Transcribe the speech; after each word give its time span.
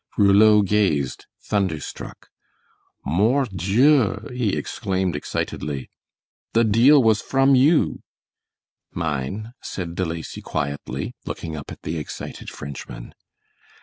Rouleau 0.17 0.63
gazed 0.63 1.27
thunderstruck. 1.43 2.29
"Mort 3.05 3.49
Dieu!" 3.55 4.27
he 4.33 4.55
exclaimed, 4.57 5.15
excitedly. 5.15 5.91
"The 6.53 6.63
deal 6.63 7.03
was 7.03 7.21
from 7.21 7.53
you." 7.53 8.01
"Mine," 8.91 9.53
said 9.61 9.93
De 9.93 10.03
Lacy, 10.03 10.41
quietly, 10.41 11.13
looking 11.27 11.55
up 11.55 11.71
at 11.71 11.83
the 11.83 11.99
excited 11.99 12.49
Frenchman. 12.49 13.13